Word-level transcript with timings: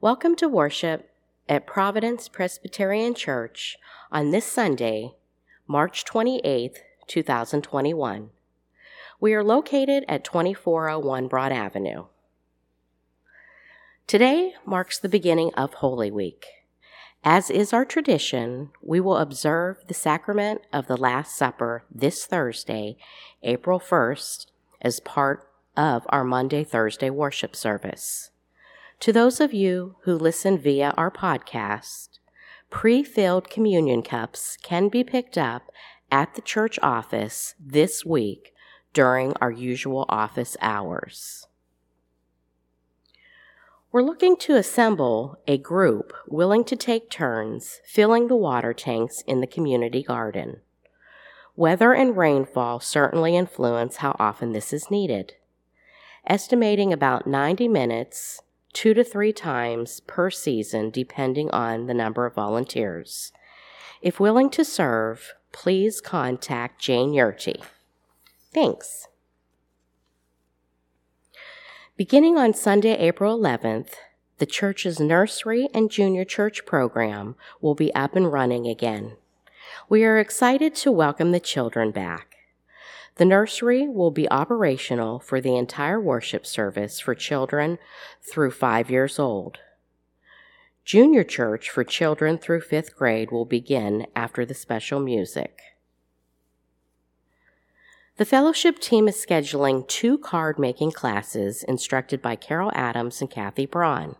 Welcome 0.00 0.36
to 0.36 0.48
worship 0.48 1.10
at 1.48 1.66
Providence 1.66 2.28
Presbyterian 2.28 3.14
Church 3.14 3.76
on 4.12 4.30
this 4.30 4.44
Sunday, 4.44 5.16
March 5.66 6.04
28th, 6.04 6.76
2021. 7.08 8.30
We 9.18 9.34
are 9.34 9.42
located 9.42 10.04
at 10.06 10.22
2401 10.22 11.26
Broad 11.26 11.50
Avenue. 11.50 12.04
Today 14.06 14.54
marks 14.64 15.00
the 15.00 15.08
beginning 15.08 15.52
of 15.54 15.74
Holy 15.74 16.12
Week. 16.12 16.46
As 17.24 17.50
is 17.50 17.72
our 17.72 17.84
tradition, 17.84 18.70
we 18.80 19.00
will 19.00 19.16
observe 19.16 19.78
the 19.88 19.94
sacrament 19.94 20.60
of 20.72 20.86
the 20.86 20.96
Last 20.96 21.36
Supper 21.36 21.82
this 21.92 22.24
Thursday, 22.24 22.98
April 23.42 23.80
1st, 23.80 24.46
as 24.80 25.00
part 25.00 25.50
of 25.76 26.06
our 26.08 26.22
Maundy 26.22 26.62
Thursday 26.62 27.10
worship 27.10 27.56
service. 27.56 28.30
To 29.00 29.12
those 29.12 29.40
of 29.40 29.54
you 29.54 29.94
who 30.02 30.18
listen 30.18 30.58
via 30.58 30.92
our 30.96 31.10
podcast, 31.10 32.18
pre 32.68 33.04
filled 33.04 33.48
communion 33.48 34.02
cups 34.02 34.58
can 34.60 34.88
be 34.88 35.04
picked 35.04 35.38
up 35.38 35.70
at 36.10 36.34
the 36.34 36.42
church 36.42 36.80
office 36.82 37.54
this 37.60 38.04
week 38.04 38.52
during 38.92 39.34
our 39.40 39.52
usual 39.52 40.04
office 40.08 40.56
hours. 40.60 41.46
We're 43.92 44.02
looking 44.02 44.36
to 44.38 44.56
assemble 44.56 45.38
a 45.46 45.58
group 45.58 46.12
willing 46.26 46.64
to 46.64 46.74
take 46.74 47.08
turns 47.08 47.80
filling 47.84 48.26
the 48.26 48.36
water 48.36 48.74
tanks 48.74 49.22
in 49.28 49.40
the 49.40 49.46
community 49.46 50.02
garden. 50.02 50.60
Weather 51.54 51.94
and 51.94 52.16
rainfall 52.16 52.80
certainly 52.80 53.36
influence 53.36 53.98
how 53.98 54.16
often 54.18 54.52
this 54.52 54.72
is 54.72 54.90
needed. 54.90 55.34
Estimating 56.26 56.92
about 56.92 57.28
90 57.28 57.68
minutes 57.68 58.42
two 58.72 58.94
to 58.94 59.04
three 59.04 59.32
times 59.32 60.00
per 60.00 60.30
season, 60.30 60.90
depending 60.90 61.50
on 61.50 61.86
the 61.86 61.94
number 61.94 62.26
of 62.26 62.34
volunteers. 62.34 63.32
If 64.00 64.20
willing 64.20 64.50
to 64.50 64.64
serve, 64.64 65.34
please 65.52 66.00
contact 66.00 66.80
Jane 66.80 67.12
Yurty. 67.12 67.62
Thanks. 68.52 69.08
Beginning 71.96 72.38
on 72.38 72.54
Sunday, 72.54 72.96
April 72.96 73.36
11th, 73.36 73.94
the 74.38 74.46
church's 74.46 75.00
nursery 75.00 75.68
and 75.74 75.90
junior 75.90 76.24
church 76.24 76.64
program 76.64 77.34
will 77.60 77.74
be 77.74 77.92
up 77.94 78.14
and 78.14 78.32
running 78.32 78.68
again. 78.68 79.16
We 79.88 80.04
are 80.04 80.18
excited 80.18 80.76
to 80.76 80.92
welcome 80.92 81.32
the 81.32 81.40
children 81.40 81.90
back. 81.90 82.37
The 83.18 83.24
nursery 83.24 83.88
will 83.88 84.12
be 84.12 84.30
operational 84.30 85.18
for 85.18 85.40
the 85.40 85.56
entire 85.56 86.00
worship 86.00 86.46
service 86.46 87.00
for 87.00 87.16
children 87.16 87.78
through 88.22 88.52
five 88.52 88.92
years 88.92 89.18
old. 89.18 89.58
Junior 90.84 91.24
church 91.24 91.68
for 91.68 91.82
children 91.82 92.38
through 92.38 92.60
fifth 92.60 92.94
grade 92.94 93.32
will 93.32 93.44
begin 93.44 94.06
after 94.14 94.46
the 94.46 94.54
special 94.54 95.00
music. 95.00 95.58
The 98.18 98.24
fellowship 98.24 98.78
team 98.78 99.08
is 99.08 99.16
scheduling 99.16 99.86
two 99.88 100.18
card 100.18 100.56
making 100.56 100.92
classes 100.92 101.64
instructed 101.64 102.22
by 102.22 102.36
Carol 102.36 102.70
Adams 102.72 103.20
and 103.20 103.28
Kathy 103.28 103.66
Braun. 103.66 104.14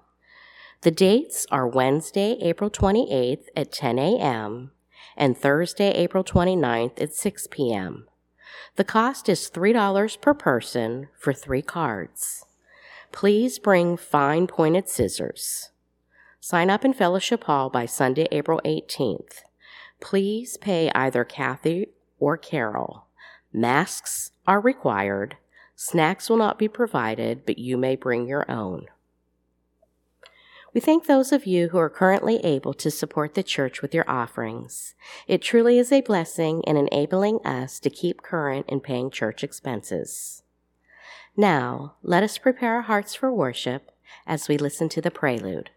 The 0.80 0.90
dates 0.90 1.46
are 1.52 1.68
Wednesday, 1.68 2.36
April 2.40 2.68
28th 2.68 3.46
at 3.54 3.70
10 3.70 3.98
a.m. 4.00 4.72
and 5.16 5.38
Thursday, 5.38 5.92
April 5.92 6.24
29th 6.24 7.00
at 7.00 7.14
6 7.14 7.46
p.m. 7.52 8.07
The 8.78 8.84
cost 8.84 9.28
is 9.28 9.50
$3 9.52 10.20
per 10.20 10.34
person 10.34 11.08
for 11.18 11.32
three 11.32 11.62
cards. 11.62 12.44
Please 13.10 13.58
bring 13.58 13.96
fine 13.96 14.46
pointed 14.46 14.88
scissors. 14.88 15.70
Sign 16.38 16.70
up 16.70 16.84
in 16.84 16.92
Fellowship 16.92 17.42
Hall 17.42 17.70
by 17.70 17.86
Sunday, 17.86 18.28
April 18.30 18.60
18th. 18.64 19.38
Please 20.00 20.56
pay 20.58 20.92
either 20.94 21.24
Kathy 21.24 21.88
or 22.20 22.36
Carol. 22.36 23.06
Masks 23.52 24.30
are 24.46 24.60
required. 24.60 25.36
Snacks 25.74 26.30
will 26.30 26.36
not 26.36 26.56
be 26.56 26.68
provided, 26.68 27.44
but 27.44 27.58
you 27.58 27.76
may 27.76 27.96
bring 27.96 28.28
your 28.28 28.48
own. 28.48 28.86
We 30.74 30.80
thank 30.80 31.06
those 31.06 31.32
of 31.32 31.46
you 31.46 31.68
who 31.68 31.78
are 31.78 31.88
currently 31.88 32.36
able 32.44 32.74
to 32.74 32.90
support 32.90 33.34
the 33.34 33.42
church 33.42 33.80
with 33.80 33.94
your 33.94 34.08
offerings. 34.08 34.94
It 35.26 35.40
truly 35.40 35.78
is 35.78 35.90
a 35.90 36.02
blessing 36.02 36.62
in 36.62 36.76
enabling 36.76 37.40
us 37.44 37.80
to 37.80 37.90
keep 37.90 38.22
current 38.22 38.66
in 38.68 38.80
paying 38.80 39.10
church 39.10 39.42
expenses. 39.42 40.42
Now, 41.36 41.94
let 42.02 42.22
us 42.22 42.36
prepare 42.36 42.76
our 42.76 42.82
hearts 42.82 43.14
for 43.14 43.32
worship 43.32 43.92
as 44.26 44.48
we 44.48 44.58
listen 44.58 44.88
to 44.90 45.00
the 45.00 45.10
prelude. 45.10 45.70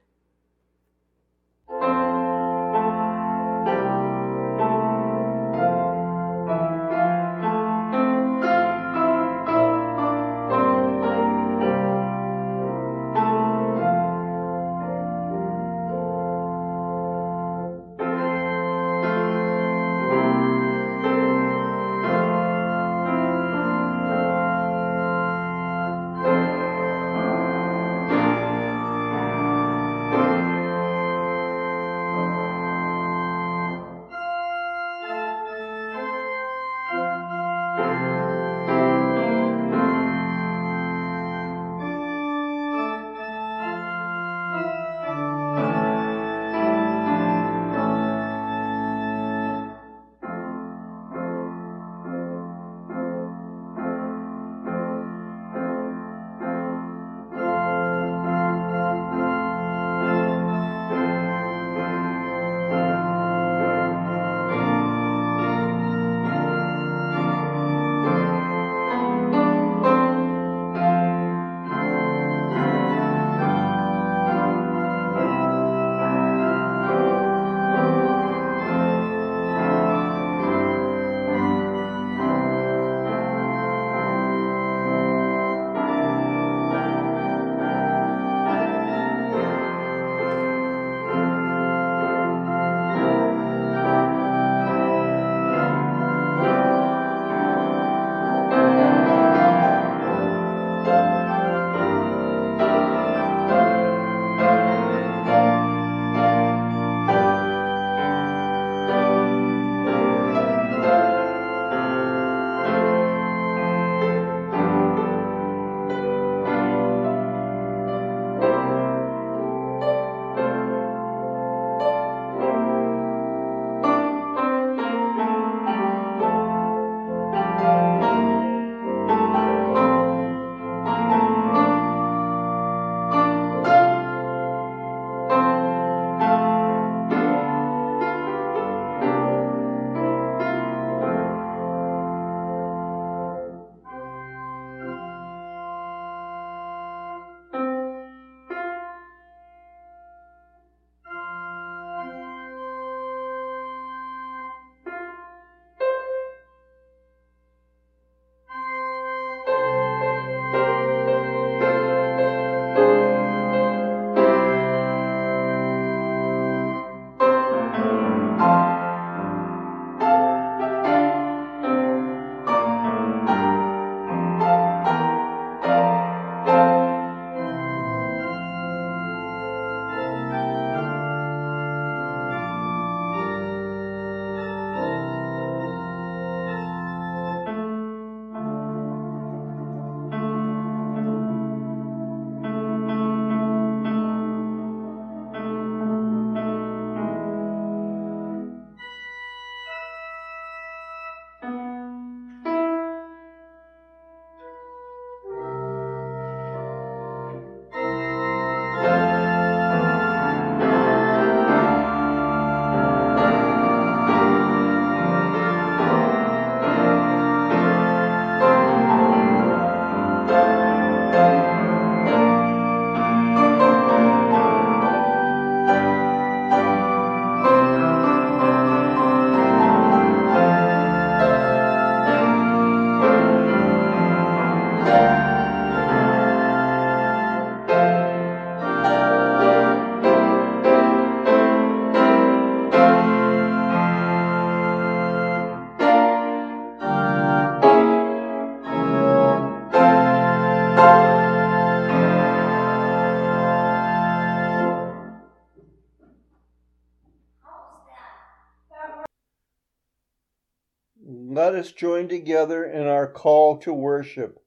Join 262.01 262.07
together 262.07 262.63
in 262.63 262.87
our 262.87 263.07
call 263.07 263.57
to 263.57 263.71
worship. 263.73 264.39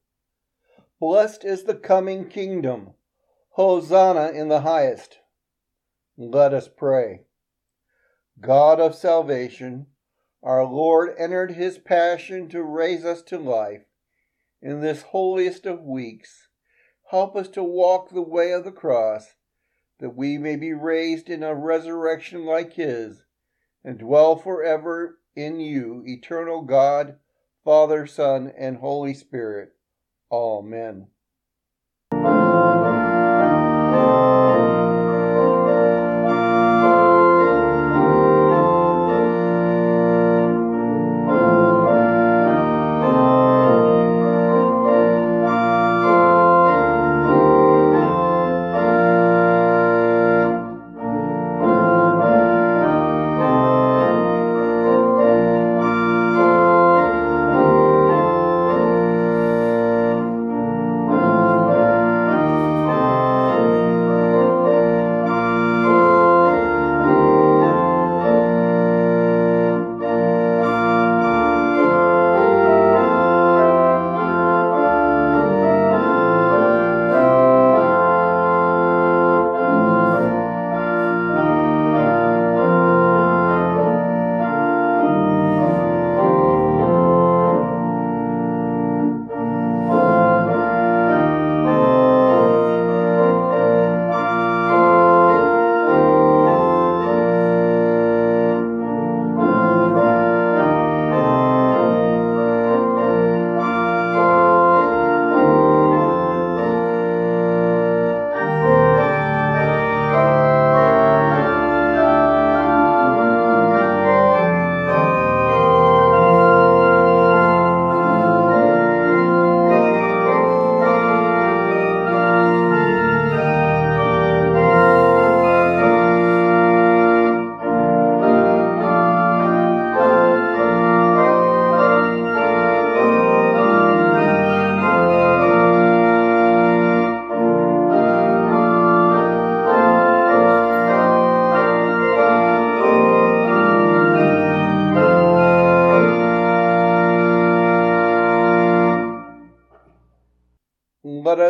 Blessed 1.01 1.45
is 1.45 1.65
the 1.65 1.75
coming 1.75 2.29
kingdom. 2.29 2.91
Hosanna 3.51 4.31
in 4.31 4.49
the 4.49 4.63
highest. 4.63 5.19
Let 6.17 6.53
us 6.53 6.69
pray. 6.69 7.21
God 8.41 8.81
of 8.81 8.97
salvation, 8.97 9.87
our 10.43 10.65
Lord 10.65 11.15
entered 11.17 11.53
his 11.53 11.79
passion 11.79 12.49
to 12.49 12.63
raise 12.63 13.05
us 13.05 13.23
to 13.23 13.39
life. 13.39 13.85
In 14.61 14.81
this 14.81 15.03
holiest 15.03 15.67
of 15.67 15.83
weeks, 15.83 16.49
help 17.11 17.37
us 17.37 17.49
to 17.51 17.63
walk 17.63 18.11
the 18.11 18.23
way 18.23 18.53
of 18.53 18.65
the 18.65 18.73
cross, 18.73 19.35
that 20.01 20.17
we 20.17 20.39
may 20.39 20.57
be 20.57 20.73
raised 20.73 21.29
in 21.29 21.45
a 21.45 21.55
resurrection 21.55 22.45
like 22.45 22.73
his, 22.73 23.25
and 23.85 23.99
dwell 23.99 24.35
forever 24.35 25.19
in 25.37 25.61
you, 25.61 26.03
eternal 26.07 26.63
God, 26.63 27.17
Father, 27.65 28.07
Son, 28.07 28.53
and 28.57 28.77
Holy 28.77 29.15
Spirit. 29.15 29.73
Amen. 30.31 31.09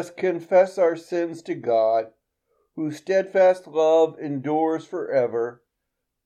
Us 0.05 0.11
confess 0.11 0.77
our 0.77 0.97
sins 0.97 1.41
to 1.41 1.55
God, 1.55 2.09
whose 2.77 2.99
steadfast 2.99 3.67
love 3.67 4.19
endures 4.21 4.85
forever. 4.85 5.63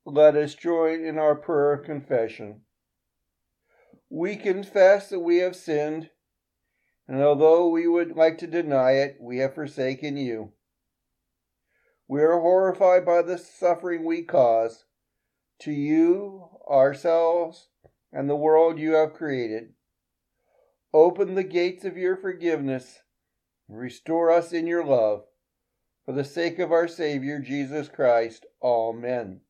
Let 0.05 0.35
us 0.35 0.55
join 0.55 1.05
in 1.05 1.17
our 1.17 1.37
prayer 1.37 1.75
of 1.75 1.85
confession. 1.85 2.63
We 4.11 4.35
confess 4.35 5.11
that 5.11 5.21
we 5.21 5.39
have 5.39 5.55
sinned, 5.55 6.11
and 7.07 7.23
although 7.23 7.69
we 7.69 7.87
would 7.87 8.17
like 8.17 8.39
to 8.39 8.49
deny 8.49 8.93
it, 8.93 9.19
we 9.21 9.39
have 9.39 9.55
forsaken 9.55 10.17
you. 10.17 10.53
We 12.09 12.23
are 12.23 12.41
horrified 12.41 13.05
by 13.05 13.23
the 13.23 13.39
suffering 13.39 14.05
we 14.05 14.23
cause 14.23 14.87
to 15.61 15.71
you, 15.71 16.49
ourselves, 16.69 17.69
and 18.13 18.29
the 18.29 18.37
world 18.37 18.79
you 18.81 18.95
have 18.95 19.13
created. 19.13 19.75
Open 20.93 21.35
the 21.35 21.45
gates 21.45 21.85
of 21.85 21.97
your 21.97 22.17
forgiveness 22.17 23.01
Restore 23.69 24.31
us 24.31 24.53
in 24.53 24.67
your 24.67 24.85
love. 24.85 25.25
For 26.05 26.13
the 26.13 26.25
sake 26.25 26.59
of 26.59 26.73
our 26.73 26.89
Savior, 26.89 27.39
Jesus 27.39 27.89
Christ. 27.89 28.47
Amen. 28.63 29.43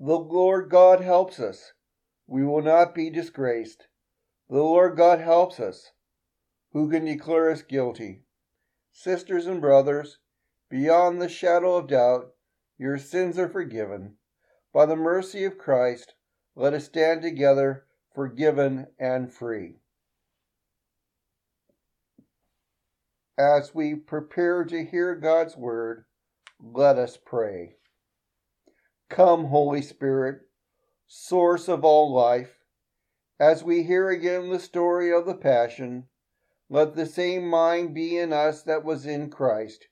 The 0.00 0.18
Lord 0.18 0.68
God 0.68 1.00
helps 1.00 1.38
us. 1.38 1.72
We 2.26 2.44
will 2.44 2.62
not 2.62 2.94
be 2.94 3.08
disgraced. 3.10 3.86
The 4.48 4.56
Lord 4.56 4.96
God 4.96 5.20
helps 5.20 5.60
us. 5.60 5.92
Who 6.72 6.90
can 6.90 7.04
declare 7.04 7.50
us 7.50 7.62
guilty? 7.62 8.24
Sisters 8.92 9.46
and 9.46 9.60
brothers, 9.60 10.18
beyond 10.68 11.22
the 11.22 11.28
shadow 11.28 11.76
of 11.76 11.88
doubt, 11.88 12.32
your 12.78 12.98
sins 12.98 13.38
are 13.38 13.48
forgiven. 13.48 14.16
By 14.72 14.86
the 14.86 14.96
mercy 14.96 15.44
of 15.44 15.58
Christ, 15.58 16.14
let 16.56 16.74
us 16.74 16.86
stand 16.86 17.22
together, 17.22 17.86
forgiven 18.12 18.88
and 18.98 19.32
free. 19.32 19.80
As 23.40 23.74
we 23.74 23.94
prepare 23.94 24.66
to 24.66 24.84
hear 24.84 25.14
God's 25.14 25.56
word, 25.56 26.04
let 26.62 26.98
us 26.98 27.16
pray. 27.16 27.76
Come, 29.08 29.46
Holy 29.46 29.80
Spirit, 29.80 30.42
source 31.06 31.66
of 31.66 31.82
all 31.82 32.12
life, 32.12 32.58
as 33.40 33.64
we 33.64 33.82
hear 33.82 34.10
again 34.10 34.50
the 34.50 34.58
story 34.58 35.10
of 35.10 35.24
the 35.24 35.34
Passion, 35.34 36.08
let 36.68 36.94
the 36.94 37.06
same 37.06 37.48
mind 37.48 37.94
be 37.94 38.18
in 38.18 38.34
us 38.34 38.62
that 38.64 38.84
was 38.84 39.06
in 39.06 39.30
Christ, 39.30 39.86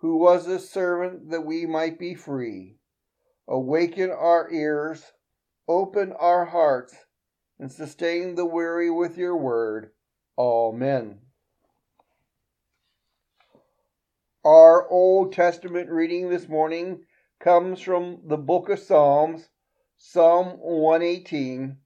who 0.00 0.18
was 0.18 0.46
a 0.46 0.58
servant 0.58 1.30
that 1.30 1.46
we 1.46 1.64
might 1.64 1.98
be 1.98 2.14
free. 2.14 2.76
Awaken 3.48 4.10
our 4.10 4.52
ears, 4.52 5.12
open 5.66 6.12
our 6.12 6.44
hearts, 6.44 6.94
and 7.58 7.72
sustain 7.72 8.34
the 8.34 8.44
weary 8.44 8.90
with 8.90 9.16
your 9.16 9.34
word. 9.34 9.92
Amen. 10.36 11.20
Our 14.46 14.88
Old 14.88 15.32
Testament 15.32 15.90
reading 15.90 16.30
this 16.30 16.48
morning 16.48 17.04
comes 17.40 17.80
from 17.80 18.20
the 18.22 18.36
book 18.36 18.68
of 18.68 18.78
Psalms, 18.78 19.48
Psalm 19.96 20.60
118, 20.60 21.78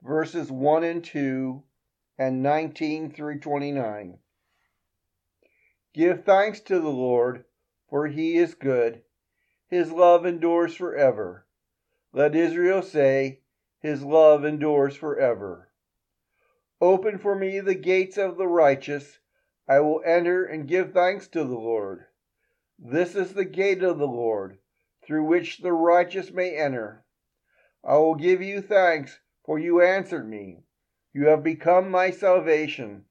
verses 0.00 0.48
1 0.48 0.84
and 0.84 1.02
2 1.02 1.64
and 2.16 2.40
19 2.40 3.10
through 3.10 3.40
29. 3.40 4.20
Give 5.92 6.22
thanks 6.22 6.60
to 6.60 6.78
the 6.78 6.88
Lord, 6.88 7.46
for 7.90 8.06
he 8.06 8.36
is 8.36 8.54
good. 8.54 9.02
His 9.66 9.90
love 9.90 10.24
endures 10.24 10.76
forever. 10.76 11.48
Let 12.12 12.36
Israel 12.36 12.82
say, 12.82 13.40
His 13.80 14.04
love 14.04 14.44
endures 14.44 14.94
forever. 14.94 15.72
Open 16.80 17.18
for 17.18 17.34
me 17.34 17.58
the 17.58 17.74
gates 17.74 18.16
of 18.16 18.36
the 18.36 18.46
righteous 18.46 19.18
I 19.66 19.80
will 19.80 20.02
enter 20.04 20.44
and 20.44 20.68
give 20.68 20.92
thanks 20.92 21.26
to 21.28 21.42
the 21.42 21.58
Lord. 21.58 22.04
This 22.78 23.14
is 23.14 23.32
the 23.32 23.46
gate 23.46 23.82
of 23.82 23.98
the 23.98 24.06
Lord, 24.06 24.58
through 25.02 25.24
which 25.24 25.58
the 25.58 25.72
righteous 25.72 26.30
may 26.30 26.54
enter. 26.54 27.06
I 27.82 27.96
will 27.96 28.14
give 28.14 28.42
you 28.42 28.60
thanks, 28.60 29.20
for 29.42 29.58
you 29.58 29.80
answered 29.80 30.28
me. 30.28 30.64
You 31.14 31.28
have 31.28 31.42
become 31.42 31.90
my 31.90 32.10
salvation. 32.10 33.06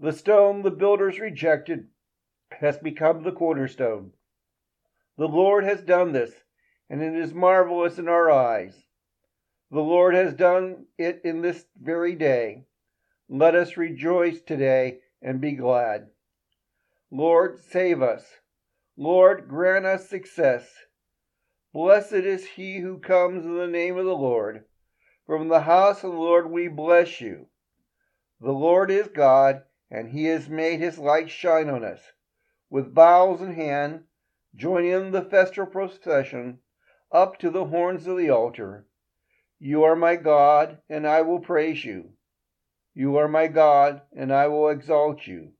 The 0.00 0.12
stone 0.12 0.62
the 0.62 0.70
builders 0.70 1.20
rejected 1.20 1.88
has 2.50 2.78
become 2.78 3.22
the 3.22 3.32
cornerstone. 3.32 4.12
The 5.18 5.28
Lord 5.28 5.64
has 5.64 5.82
done 5.82 6.12
this, 6.12 6.32
and 6.88 7.02
it 7.02 7.14
is 7.14 7.34
marvelous 7.34 7.98
in 7.98 8.08
our 8.08 8.30
eyes. 8.30 8.86
The 9.70 9.80
Lord 9.80 10.14
has 10.14 10.32
done 10.32 10.86
it 10.96 11.20
in 11.24 11.42
this 11.42 11.66
very 11.78 12.14
day. 12.14 12.64
Let 13.28 13.54
us 13.54 13.76
rejoice 13.76 14.40
today 14.40 15.01
and 15.22 15.40
be 15.40 15.52
glad. 15.52 16.08
Lord, 17.10 17.58
save 17.60 18.02
us. 18.02 18.24
Lord, 18.96 19.48
grant 19.48 19.86
us 19.86 20.08
success. 20.08 20.68
Blessed 21.72 22.12
is 22.12 22.46
he 22.46 22.80
who 22.80 22.98
comes 22.98 23.44
in 23.44 23.56
the 23.56 23.66
name 23.66 23.96
of 23.96 24.04
the 24.04 24.16
Lord. 24.16 24.64
From 25.26 25.48
the 25.48 25.60
house 25.60 26.04
of 26.04 26.12
the 26.12 26.18
Lord 26.18 26.50
we 26.50 26.68
bless 26.68 27.20
you. 27.20 27.46
The 28.40 28.52
Lord 28.52 28.90
is 28.90 29.08
God, 29.08 29.62
and 29.90 30.10
he 30.10 30.24
has 30.24 30.48
made 30.48 30.80
his 30.80 30.98
light 30.98 31.30
shine 31.30 31.70
on 31.70 31.84
us. 31.84 32.00
With 32.68 32.94
bowls 32.94 33.40
in 33.40 33.54
hand, 33.54 34.04
join 34.56 34.84
in 34.84 35.12
the 35.12 35.22
festal 35.22 35.66
procession 35.66 36.58
up 37.12 37.38
to 37.38 37.50
the 37.50 37.66
horns 37.66 38.06
of 38.06 38.16
the 38.16 38.30
altar. 38.30 38.86
You 39.58 39.84
are 39.84 39.94
my 39.94 40.16
God, 40.16 40.78
and 40.88 41.06
I 41.06 41.22
will 41.22 41.40
praise 41.40 41.84
you. 41.84 42.14
You 42.94 43.16
are 43.16 43.28
my 43.28 43.46
God, 43.46 44.02
and 44.14 44.32
I 44.32 44.48
will 44.48 44.68
exalt 44.68 45.26
you. 45.26 45.52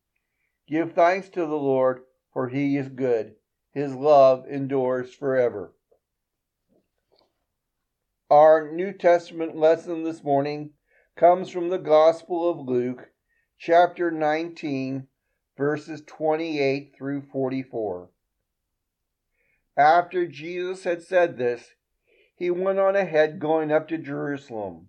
Give 0.69 0.93
thanks 0.93 1.29
to 1.31 1.41
the 1.41 1.57
Lord, 1.57 2.03
for 2.33 2.49
he 2.49 2.77
is 2.77 2.89
good. 2.89 3.37
His 3.73 3.95
love 3.95 4.47
endures 4.49 5.15
forever. 5.15 5.75
Our 8.31 8.71
New 8.71 8.93
Testament 8.93 9.57
lesson 9.57 10.05
this 10.05 10.23
morning 10.23 10.71
comes 11.17 11.51
from 11.51 11.69
the 11.69 11.79
Gospel 11.79 12.51
of 12.51 12.69
Luke, 12.69 13.11
chapter 13.59 14.11
19, 14.11 15.07
verses 15.57 16.03
28 16.07 16.95
through 16.97 17.23
44. 17.23 18.11
After 19.77 20.27
Jesus 20.27 20.85
had 20.85 21.03
said 21.03 21.39
this, 21.39 21.75
he 22.35 22.51
went 22.51 22.79
on 22.79 22.97
ahead 22.97 23.39
going 23.39 23.73
up 23.73 23.89
to 23.89 23.99
Jerusalem. 23.99 24.89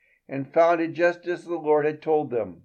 and 0.31 0.51
found 0.51 0.81
it 0.81 0.93
just 0.93 1.27
as 1.27 1.45
the 1.45 1.53
Lord 1.53 1.85
had 1.85 2.01
told 2.01 2.31
them. 2.31 2.63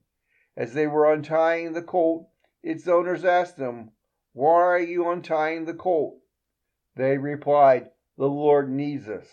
As 0.57 0.73
they 0.73 0.87
were 0.87 1.13
untying 1.13 1.75
the 1.75 1.83
colt, 1.83 2.31
its 2.63 2.89
owners 2.89 3.27
asked 3.27 3.59
them, 3.59 3.91
why 4.37 4.53
are 4.53 4.79
you 4.79 5.09
untying 5.09 5.65
the 5.65 5.73
colt? 5.73 6.21
They 6.95 7.17
replied, 7.17 7.89
The 8.19 8.29
Lord 8.29 8.71
needs 8.71 9.09
us. 9.09 9.27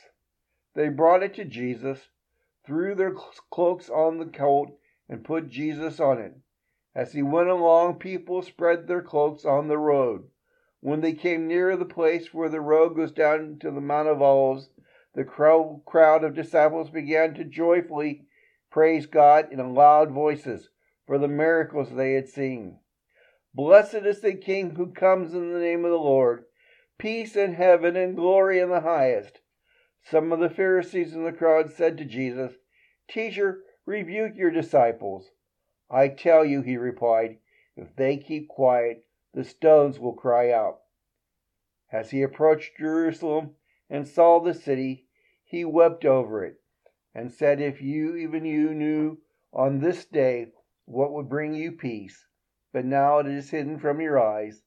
They 0.75 0.87
brought 0.87 1.23
it 1.23 1.33
to 1.33 1.43
Jesus, 1.43 2.07
threw 2.65 2.95
their 2.95 3.13
cloaks 3.51 3.89
on 3.89 4.19
the 4.19 4.25
colt, 4.25 4.79
and 5.09 5.25
put 5.25 5.49
Jesus 5.49 5.99
on 5.99 6.19
it. 6.19 6.37
As 6.95 7.11
he 7.11 7.21
went 7.21 7.49
along, 7.49 7.99
people 7.99 8.41
spread 8.43 8.87
their 8.87 9.01
cloaks 9.01 9.43
on 9.43 9.67
the 9.67 9.77
road. 9.77 10.29
When 10.79 11.01
they 11.01 11.11
came 11.11 11.47
near 11.47 11.75
the 11.75 11.83
place 11.83 12.33
where 12.33 12.47
the 12.47 12.61
road 12.61 12.95
goes 12.95 13.11
down 13.11 13.59
to 13.59 13.71
the 13.71 13.81
Mount 13.81 14.07
of 14.07 14.21
Olives, 14.21 14.69
the 15.13 15.24
crowd 15.24 16.24
of 16.24 16.34
disciples 16.34 16.89
began 16.89 17.34
to 17.36 17.43
joyfully 17.43 18.25
praise 18.72 19.05
God 19.05 19.51
in 19.51 19.74
loud 19.74 20.12
voices 20.12 20.70
for 21.05 21.17
the 21.17 21.27
miracles 21.27 21.91
they 21.91 22.13
had 22.13 22.27
seen. 22.27 22.79
Blessed 23.53 24.05
is 24.05 24.22
the 24.22 24.34
King 24.34 24.72
who 24.72 24.91
comes 24.91 25.34
in 25.34 25.53
the 25.53 25.60
name 25.60 25.86
of 25.86 25.91
the 25.91 25.98
Lord. 25.98 26.46
Peace 26.98 27.36
in 27.36 27.53
heaven 27.53 27.96
and 27.96 28.15
glory 28.15 28.60
in 28.60 28.70
the 28.70 28.82
highest. 28.82 29.41
Some 30.01 30.32
of 30.32 30.39
the 30.39 30.50
Pharisees 30.50 31.13
in 31.13 31.24
the 31.24 31.32
crowd 31.32 31.72
said 31.72 31.98
to 31.98 32.05
Jesus, 32.05 32.53
Teacher, 33.08 33.62
rebuke 33.86 34.36
your 34.36 34.51
disciples. 34.51 35.32
I 35.89 36.08
tell 36.08 36.43
you, 36.43 36.62
he 36.62 36.77
replied, 36.77 37.38
if 37.75 37.96
they 37.96 38.17
keep 38.17 38.48
quiet, 38.48 39.05
the 39.34 39.43
stones 39.43 40.00
will 40.00 40.13
cry 40.13 40.51
out. 40.51 40.79
As 41.91 42.12
he 42.12 42.24
approached 42.24 42.77
Jerusalem 42.79 43.51
and 43.89 44.08
saw 44.08 44.39
the 44.39 44.53
city, 44.53 45.02
he 45.53 45.63
wept 45.63 46.03
over 46.03 46.43
it, 46.43 46.60
and 47.13 47.31
said, 47.31 47.62
If 47.62 47.79
you, 47.79 48.15
even 48.15 48.43
you, 48.43 48.74
knew 48.74 49.19
on 49.53 49.77
this 49.77 50.03
day 50.03 50.48
what 50.86 51.13
would 51.13 51.29
bring 51.29 51.53
you 51.53 51.72
peace, 51.72 52.25
but 52.72 52.83
now 52.83 53.19
it 53.19 53.27
is 53.27 53.51
hidden 53.51 53.77
from 53.77 54.01
your 54.01 54.19
eyes. 54.19 54.63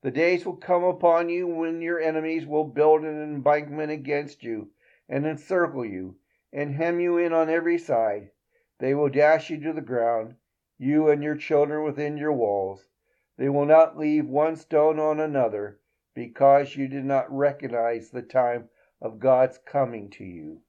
The 0.00 0.10
days 0.10 0.46
will 0.46 0.56
come 0.56 0.82
upon 0.82 1.28
you 1.28 1.46
when 1.46 1.82
your 1.82 2.00
enemies 2.00 2.46
will 2.46 2.64
build 2.64 3.02
an 3.02 3.22
embankment 3.22 3.92
against 3.92 4.42
you 4.42 4.70
and 5.10 5.26
encircle 5.26 5.84
you 5.84 6.16
and 6.54 6.74
hem 6.74 7.00
you 7.00 7.18
in 7.18 7.34
on 7.34 7.50
every 7.50 7.76
side. 7.76 8.30
They 8.78 8.94
will 8.94 9.10
dash 9.10 9.50
you 9.50 9.60
to 9.60 9.74
the 9.74 9.82
ground, 9.82 10.36
you 10.78 11.10
and 11.10 11.22
your 11.22 11.36
children 11.36 11.84
within 11.84 12.16
your 12.16 12.32
walls. 12.32 12.88
They 13.36 13.50
will 13.50 13.66
not 13.66 13.98
leave 13.98 14.26
one 14.26 14.56
stone 14.56 14.98
on 14.98 15.20
another 15.20 15.80
because 16.14 16.76
you 16.76 16.88
did 16.88 17.04
not 17.04 17.30
recognize 17.30 18.08
the 18.08 18.22
time 18.22 18.70
of 19.00 19.18
God's 19.18 19.58
coming 19.64 20.10
to 20.10 20.24
you. 20.24 20.62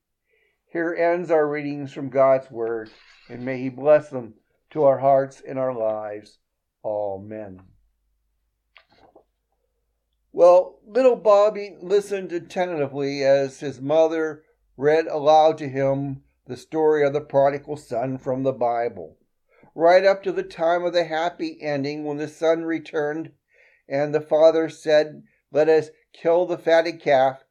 Here 0.67 0.93
ends 0.93 1.31
our 1.31 1.47
readings 1.47 1.91
from 1.91 2.09
God's 2.09 2.49
Word, 2.49 2.89
and 3.29 3.43
may 3.43 3.59
He 3.59 3.69
bless 3.69 4.09
them 4.09 4.35
to 4.71 4.83
our 4.83 4.99
hearts 4.99 5.41
and 5.45 5.59
our 5.59 5.73
lives. 5.73 6.39
Amen. 6.83 7.61
Well, 10.33 10.79
little 10.85 11.17
Bobby 11.17 11.75
listened 11.81 12.31
attentively 12.31 13.21
as 13.23 13.59
his 13.59 13.81
mother 13.81 14.43
read 14.77 15.07
aloud 15.07 15.57
to 15.57 15.67
him 15.67 16.23
the 16.47 16.55
story 16.55 17.05
of 17.05 17.11
the 17.11 17.19
prodigal 17.19 17.75
son 17.75 18.17
from 18.17 18.43
the 18.43 18.53
Bible, 18.53 19.17
right 19.75 20.05
up 20.05 20.23
to 20.23 20.31
the 20.31 20.43
time 20.43 20.85
of 20.85 20.93
the 20.93 21.03
happy 21.03 21.57
ending 21.61 22.05
when 22.05 22.15
the 22.15 22.29
son 22.29 22.63
returned 22.63 23.33
and 23.89 24.15
the 24.15 24.21
father 24.21 24.69
said, 24.69 25.23
Let 25.51 25.67
us 25.67 25.89
kill 26.13 26.45
the 26.45 26.57
fatted 26.57 27.01
calf 27.01 27.43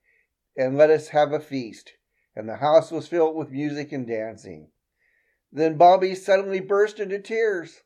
and 0.60 0.76
let 0.76 0.90
us 0.90 1.08
have 1.08 1.32
a 1.32 1.40
feast. 1.40 1.94
And 2.36 2.46
the 2.46 2.56
house 2.56 2.90
was 2.90 3.08
filled 3.08 3.34
with 3.34 3.50
music 3.50 3.92
and 3.92 4.06
dancing. 4.06 4.68
Then 5.50 5.78
Bobby 5.78 6.14
suddenly 6.14 6.60
burst 6.60 7.00
into 7.00 7.18
tears. 7.18 7.80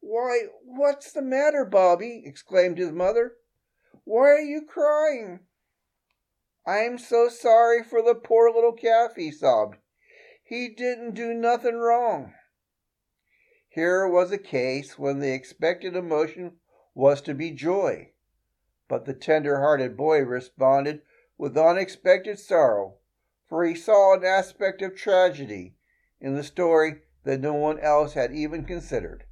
Why, 0.00 0.40
what's 0.64 1.12
the 1.12 1.22
matter, 1.22 1.64
Bobby? 1.64 2.24
exclaimed 2.26 2.78
his 2.78 2.90
mother. 2.90 3.34
Why 4.02 4.26
are 4.26 4.40
you 4.40 4.62
crying? 4.62 5.40
I'm 6.66 6.98
so 6.98 7.28
sorry 7.28 7.84
for 7.84 8.02
the 8.02 8.14
poor 8.16 8.50
little 8.50 8.72
calf, 8.72 9.12
he 9.14 9.30
sobbed. 9.30 9.76
He 10.42 10.68
didn't 10.68 11.14
do 11.14 11.32
nothing 11.32 11.76
wrong. 11.76 12.34
Here 13.68 14.06
was 14.08 14.32
a 14.32 14.38
case 14.38 14.98
when 14.98 15.20
the 15.20 15.32
expected 15.32 15.94
emotion 15.94 16.56
was 16.94 17.20
to 17.22 17.34
be 17.34 17.52
joy, 17.52 18.10
but 18.88 19.04
the 19.04 19.14
tender 19.14 19.60
hearted 19.60 19.96
boy 19.96 20.22
responded 20.22 21.02
with 21.38 21.56
unexpected 21.56 22.38
sorrow, 22.38 22.96
for 23.48 23.64
he 23.64 23.74
saw 23.74 24.14
an 24.14 24.24
aspect 24.24 24.82
of 24.82 24.94
tragedy 24.94 25.74
in 26.20 26.34
the 26.34 26.42
story 26.42 26.96
that 27.24 27.40
no 27.40 27.54
one 27.54 27.78
else 27.78 28.14
had 28.14 28.32
even 28.32 28.64
considered. 28.64 29.24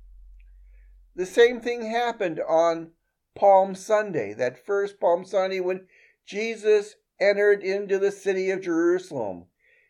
The 1.15 1.27
same 1.27 1.61
thing 1.61 1.91
happened 1.91 2.41
on 2.41 2.93
Palm 3.35 3.75
Sunday, 3.75 4.33
that 4.35 4.65
first 4.65 5.01
Palm 5.01 5.25
Sunday 5.25 5.61
when 5.61 5.87
Jesus 6.25 6.97
entered 7.21 7.63
into 7.63 7.99
the 7.99 8.11
city 8.11 8.51
of 8.51 8.63
Jerusalem. 8.63 9.47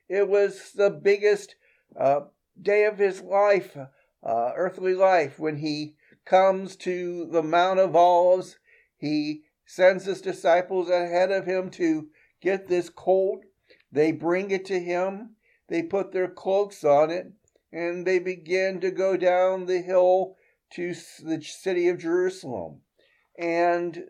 It 0.08 0.28
was 0.28 0.72
the 0.72 0.90
biggest 0.90 1.56
uh, 1.98 2.20
day 2.60 2.84
of 2.84 2.98
his 2.98 3.22
life, 3.22 3.76
uh, 3.76 4.52
earthly 4.56 4.94
life, 4.94 5.38
when 5.38 5.56
he 5.56 5.96
comes 6.24 6.76
to 6.76 7.26
the 7.26 7.42
Mount 7.42 7.80
of 7.80 7.96
Olives. 7.96 8.58
He 8.96 9.42
sends 9.66 10.04
his 10.04 10.20
disciples 10.20 10.88
ahead 10.88 11.30
of 11.30 11.44
him 11.44 11.68
to 11.70 12.08
get 12.40 12.68
this 12.68 12.88
colt. 12.88 13.44
They 13.92 14.12
bring 14.12 14.50
it 14.50 14.64
to 14.66 14.78
him. 14.78 15.30
They 15.68 15.82
put 15.82 16.12
their 16.12 16.28
cloaks 16.28 16.84
on 16.84 17.10
it, 17.10 17.32
and 17.72 18.06
they 18.06 18.20
begin 18.20 18.80
to 18.80 18.90
go 18.90 19.16
down 19.16 19.66
the 19.66 19.80
hill 19.80 20.36
to 20.74 20.94
the 21.22 21.42
city 21.42 21.88
of 21.88 21.98
Jerusalem. 21.98 22.80
And, 23.38 24.04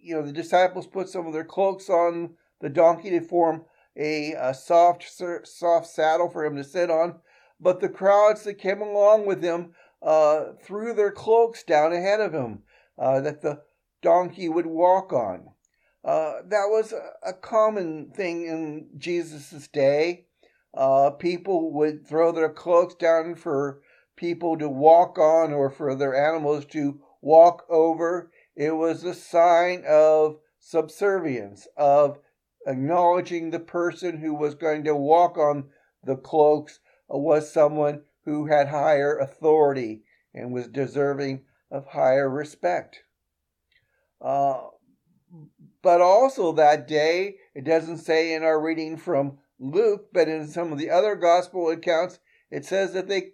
you 0.00 0.14
know, 0.14 0.22
the 0.22 0.32
disciples 0.32 0.86
put 0.86 1.08
some 1.08 1.26
of 1.26 1.32
their 1.32 1.44
cloaks 1.44 1.88
on 1.88 2.34
the 2.60 2.68
donkey 2.68 3.10
to 3.10 3.20
form 3.20 3.64
a, 3.96 4.32
a 4.32 4.54
soft, 4.54 5.04
soft 5.44 5.86
saddle 5.86 6.28
for 6.28 6.44
him 6.44 6.56
to 6.56 6.64
sit 6.64 6.90
on. 6.90 7.20
But 7.60 7.80
the 7.80 7.88
crowds 7.88 8.42
that 8.44 8.54
came 8.54 8.82
along 8.82 9.26
with 9.26 9.42
him 9.42 9.72
uh, 10.02 10.52
threw 10.62 10.92
their 10.92 11.12
cloaks 11.12 11.62
down 11.62 11.92
ahead 11.92 12.20
of 12.20 12.34
him 12.34 12.62
uh, 12.98 13.20
that 13.20 13.40
the 13.40 13.62
donkey 14.04 14.48
would 14.48 14.66
walk 14.66 15.12
on. 15.12 15.48
Uh, 16.04 16.42
that 16.46 16.66
was 16.68 16.92
a, 17.26 17.32
common 17.32 18.10
thing 18.10 18.46
in 18.46 18.88
Jesus' 18.98 19.66
day. 19.68 20.26
Uh, 20.74 21.10
people 21.10 21.72
would 21.72 22.06
throw 22.06 22.30
their 22.30 22.50
cloaks 22.50 22.94
down 22.94 23.34
for 23.34 23.80
people 24.14 24.58
to 24.58 24.68
walk 24.68 25.18
on 25.18 25.52
or 25.52 25.70
for 25.70 25.94
their 25.94 26.14
animals 26.14 26.66
to 26.66 27.00
walk 27.22 27.64
over. 27.70 28.30
It 28.54 28.72
was 28.72 29.02
a 29.02 29.14
sign 29.14 29.82
of 29.88 30.36
subservience, 30.58 31.66
of 31.76 32.18
acknowledging 32.66 33.50
the 33.50 33.60
person 33.60 34.18
who 34.18 34.34
was 34.34 34.54
going 34.54 34.84
to 34.84 34.94
walk 34.94 35.38
on 35.38 35.70
the 36.02 36.16
cloaks 36.16 36.80
was 37.08 37.50
someone 37.50 38.02
who 38.26 38.46
had 38.46 38.68
higher 38.68 39.18
authority 39.18 40.02
and 40.34 40.52
was 40.52 40.68
deserving 40.68 41.44
of 41.70 41.86
higher 41.86 42.28
respect. 42.28 43.03
Uh, 44.24 44.68
but 45.82 46.00
also 46.00 46.52
that 46.52 46.88
day, 46.88 47.36
it 47.54 47.64
doesn't 47.64 47.98
say 47.98 48.32
in 48.32 48.42
our 48.42 48.58
reading 48.58 48.96
from 48.96 49.38
Luke, 49.58 50.06
but 50.14 50.28
in 50.28 50.48
some 50.48 50.72
of 50.72 50.78
the 50.78 50.90
other 50.90 51.14
gospel 51.14 51.68
accounts, 51.68 52.18
it 52.50 52.64
says 52.64 52.94
that 52.94 53.06
they 53.06 53.20
c- 53.20 53.32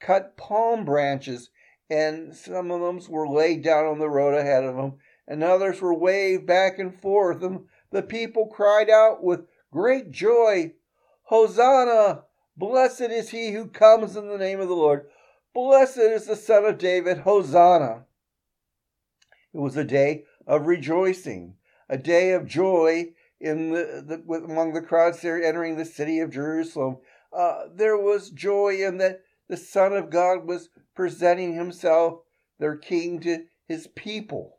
cut 0.00 0.36
palm 0.36 0.84
branches, 0.84 1.50
and 1.88 2.34
some 2.34 2.72
of 2.72 2.80
them 2.80 3.00
were 3.08 3.28
laid 3.28 3.62
down 3.62 3.86
on 3.86 4.00
the 4.00 4.10
road 4.10 4.34
ahead 4.34 4.64
of 4.64 4.74
them, 4.74 4.94
and 5.28 5.44
others 5.44 5.80
were 5.80 5.94
waved 5.94 6.44
back 6.44 6.80
and 6.80 7.00
forth, 7.00 7.40
and 7.44 7.66
the 7.92 8.02
people 8.02 8.46
cried 8.48 8.90
out 8.90 9.22
with 9.22 9.46
great 9.70 10.10
joy, 10.10 10.72
Hosanna! 11.24 12.24
Blessed 12.56 13.02
is 13.02 13.30
he 13.30 13.52
who 13.52 13.66
comes 13.66 14.16
in 14.16 14.28
the 14.28 14.38
name 14.38 14.58
of 14.58 14.68
the 14.68 14.74
Lord. 14.74 15.08
Blessed 15.54 15.98
is 15.98 16.26
the 16.26 16.34
Son 16.34 16.64
of 16.64 16.78
David. 16.78 17.18
Hosanna. 17.18 18.06
It 19.52 19.58
was 19.58 19.76
a 19.76 19.84
day 19.84 20.24
of 20.46 20.66
rejoicing, 20.66 21.56
a 21.88 21.98
day 21.98 22.32
of 22.32 22.46
joy 22.46 23.14
in 23.40 23.72
the, 23.72 24.04
the 24.06 24.34
among 24.34 24.72
the 24.72 24.82
crowds 24.82 25.22
there 25.22 25.42
entering 25.42 25.76
the 25.76 25.84
city 25.84 26.20
of 26.20 26.30
Jerusalem. 26.30 26.98
Uh, 27.32 27.64
there 27.74 27.96
was 27.96 28.30
joy 28.30 28.76
in 28.84 28.98
that 28.98 29.22
the 29.48 29.56
Son 29.56 29.92
of 29.92 30.10
God 30.10 30.46
was 30.46 30.68
presenting 30.94 31.54
himself, 31.54 32.20
their 32.58 32.76
King, 32.76 33.20
to 33.20 33.44
his 33.66 33.86
people. 33.88 34.58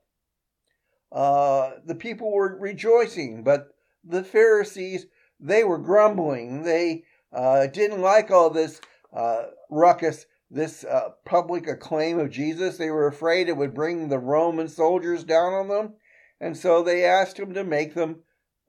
Uh, 1.11 1.71
the 1.85 1.95
people 1.95 2.31
were 2.31 2.57
rejoicing, 2.57 3.43
but 3.43 3.69
the 4.03 4.23
Pharisees 4.23 5.05
they 5.39 5.63
were 5.63 5.77
grumbling. 5.77 6.63
They 6.63 7.03
uh, 7.33 7.67
didn't 7.67 8.01
like 8.01 8.29
all 8.31 8.49
this 8.49 8.79
uh, 9.13 9.45
ruckus 9.69 10.25
this 10.53 10.83
uh, 10.83 11.11
public 11.23 11.65
acclaim 11.65 12.19
of 12.19 12.29
Jesus. 12.29 12.77
They 12.77 12.89
were 12.89 13.07
afraid 13.07 13.47
it 13.47 13.55
would 13.55 13.73
bring 13.73 14.09
the 14.09 14.19
Roman 14.19 14.67
soldiers 14.67 15.23
down 15.23 15.53
on 15.53 15.69
them, 15.69 15.93
and 16.41 16.57
so 16.57 16.83
they 16.83 17.05
asked 17.05 17.39
him 17.39 17.53
to 17.53 17.63
make 17.63 17.93
them, 17.93 18.23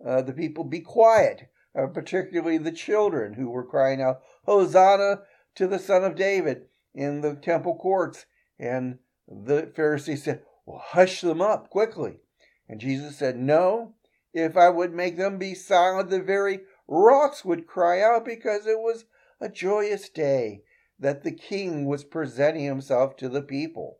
uh, 0.04 0.22
the 0.22 0.32
people, 0.32 0.62
be 0.62 0.80
quiet, 0.80 1.50
uh, 1.76 1.88
particularly 1.88 2.58
the 2.58 2.70
children 2.70 3.34
who 3.34 3.50
were 3.50 3.64
crying 3.64 4.00
out, 4.00 4.20
Hosanna 4.44 5.22
to 5.56 5.66
the 5.66 5.80
Son 5.80 6.04
of 6.04 6.14
David 6.14 6.66
in 6.94 7.20
the 7.20 7.34
temple 7.34 7.76
courts. 7.76 8.26
And 8.58 8.98
the 9.26 9.72
Pharisees 9.74 10.22
said, 10.22 10.42
Well, 10.64 10.82
hush 10.84 11.20
them 11.20 11.40
up 11.40 11.68
quickly. 11.68 12.20
And 12.68 12.80
Jesus 12.80 13.16
said, 13.16 13.36
No, 13.36 13.94
if 14.32 14.56
I 14.56 14.68
would 14.68 14.94
make 14.94 15.16
them 15.16 15.38
be 15.38 15.54
silent, 15.54 16.10
the 16.10 16.22
very 16.22 16.60
rocks 16.86 17.44
would 17.44 17.66
cry 17.66 18.00
out 18.00 18.24
because 18.24 18.66
it 18.66 18.78
was 18.78 19.04
a 19.40 19.48
joyous 19.48 20.08
day 20.08 20.62
that 21.02 21.24
the 21.24 21.32
king 21.32 21.84
was 21.84 22.04
presenting 22.04 22.64
himself 22.64 23.16
to 23.16 23.28
the 23.28 23.42
people. 23.42 23.98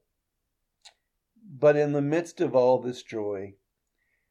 But 1.44 1.76
in 1.76 1.92
the 1.92 2.00
midst 2.00 2.40
of 2.40 2.54
all 2.54 2.80
this 2.80 3.02
joy, 3.02 3.54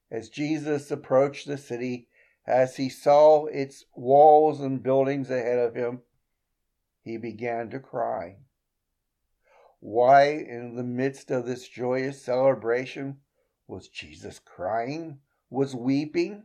as 0.09 0.29
Jesus 0.29 0.89
approached 0.89 1.47
the 1.47 1.57
city, 1.57 2.07
as 2.47 2.77
he 2.77 2.87
saw 2.87 3.45
its 3.47 3.83
walls 3.93 4.61
and 4.61 4.81
buildings 4.81 5.29
ahead 5.29 5.59
of 5.59 5.75
him, 5.75 5.99
he 7.03 7.17
began 7.17 7.69
to 7.71 7.79
cry. 7.79 8.37
Why, 9.81 10.29
in 10.29 10.75
the 10.77 10.83
midst 10.83 11.29
of 11.29 11.45
this 11.45 11.67
joyous 11.67 12.23
celebration, 12.23 13.17
was 13.67 13.89
Jesus 13.89 14.39
crying, 14.39 15.19
was 15.49 15.75
weeping? 15.75 16.43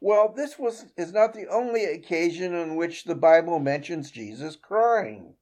Well, 0.00 0.32
this 0.34 0.58
was 0.58 0.86
is 0.96 1.12
not 1.12 1.32
the 1.32 1.48
only 1.48 1.84
occasion 1.84 2.54
on 2.54 2.76
which 2.76 3.04
the 3.04 3.14
Bible 3.14 3.58
mentions 3.58 4.10
Jesus 4.10 4.54
crying. 4.54 5.34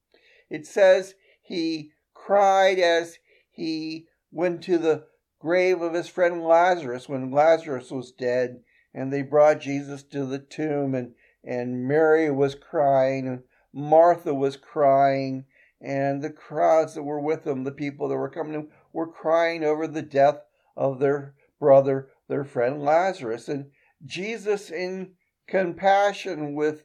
It 0.49 0.65
says 0.65 1.15
he 1.41 1.91
cried 2.13 2.79
as 2.79 3.19
he 3.51 4.07
went 4.31 4.63
to 4.63 4.77
the 4.77 5.07
grave 5.39 5.81
of 5.81 5.93
his 5.93 6.07
friend 6.07 6.41
Lazarus 6.41 7.09
when 7.09 7.31
Lazarus 7.31 7.91
was 7.91 8.11
dead, 8.11 8.63
and 8.93 9.11
they 9.11 9.21
brought 9.21 9.59
Jesus 9.59 10.03
to 10.03 10.25
the 10.25 10.39
tomb, 10.39 10.95
and, 10.95 11.15
and 11.43 11.85
Mary 11.87 12.31
was 12.31 12.55
crying, 12.55 13.27
and 13.27 13.43
Martha 13.73 14.33
was 14.33 14.55
crying, 14.55 15.45
and 15.81 16.21
the 16.21 16.31
crowds 16.31 16.95
that 16.95 17.03
were 17.03 17.19
with 17.19 17.43
them, 17.43 17.63
the 17.65 17.71
people 17.71 18.07
that 18.07 18.15
were 18.15 18.29
coming, 18.29 18.69
were 18.93 19.11
crying 19.11 19.63
over 19.63 19.85
the 19.85 20.01
death 20.01 20.39
of 20.77 20.99
their 20.99 21.35
brother, 21.59 22.09
their 22.27 22.45
friend 22.45 22.81
Lazarus. 22.81 23.49
And 23.49 23.71
Jesus, 24.03 24.71
in 24.71 25.13
compassion 25.47 26.55
with 26.55 26.83